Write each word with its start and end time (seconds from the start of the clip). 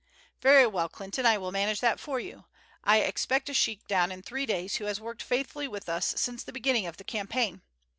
"Very 0.41 0.65
well, 0.65 0.89
Clinton, 0.89 1.27
I 1.27 1.37
will 1.37 1.51
manage 1.51 1.79
that 1.81 1.99
for 1.99 2.19
you. 2.19 2.45
I 2.83 3.01
expect 3.01 3.49
a 3.49 3.53
sheik 3.53 3.87
down 3.87 4.11
in 4.11 4.23
three 4.23 4.47
days 4.47 4.77
who 4.77 4.85
has 4.85 4.99
worked 4.99 5.21
faithfully 5.21 5.67
with 5.67 5.87
us 5.87 6.15
since 6.17 6.43
the 6.43 6.51
beginning 6.51 6.87
of 6.87 6.97
the 6.97 7.03
campaign. 7.03 7.61